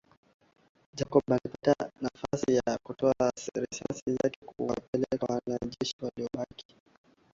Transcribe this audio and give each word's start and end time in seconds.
Jacob 0.93 1.23
alipata 1.31 1.89
nafasi 2.01 2.55
ya 2.55 2.77
kutoa 2.83 3.13
risasi 3.55 4.11
zake 4.23 4.39
na 4.41 4.51
kuwapiga 4.53 5.05
wale 5.21 5.41
wanajeshi 5.47 5.95
wawili 6.01 6.29
walobaki 6.33 6.75